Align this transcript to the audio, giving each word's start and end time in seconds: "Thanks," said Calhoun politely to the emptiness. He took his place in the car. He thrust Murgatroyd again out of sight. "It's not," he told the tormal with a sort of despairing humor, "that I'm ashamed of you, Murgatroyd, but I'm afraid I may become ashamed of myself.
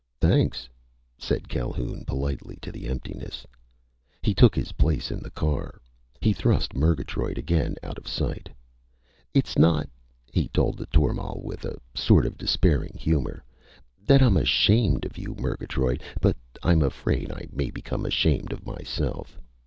"Thanks," 0.19 0.67
said 1.19 1.47
Calhoun 1.47 2.05
politely 2.05 2.57
to 2.63 2.71
the 2.71 2.87
emptiness. 2.87 3.45
He 4.23 4.33
took 4.33 4.55
his 4.55 4.71
place 4.71 5.11
in 5.11 5.19
the 5.19 5.29
car. 5.29 5.79
He 6.19 6.33
thrust 6.33 6.73
Murgatroyd 6.73 7.37
again 7.37 7.75
out 7.83 7.99
of 7.99 8.07
sight. 8.07 8.49
"It's 9.35 9.59
not," 9.59 9.87
he 10.31 10.47
told 10.47 10.79
the 10.79 10.87
tormal 10.87 11.41
with 11.43 11.65
a 11.65 11.77
sort 11.93 12.25
of 12.25 12.35
despairing 12.39 12.97
humor, 12.97 13.43
"that 14.07 14.23
I'm 14.23 14.37
ashamed 14.37 15.05
of 15.05 15.19
you, 15.19 15.35
Murgatroyd, 15.39 16.01
but 16.19 16.35
I'm 16.63 16.81
afraid 16.81 17.31
I 17.31 17.45
may 17.51 17.69
become 17.69 18.03
ashamed 18.03 18.51
of 18.51 18.65
myself. 18.65 19.37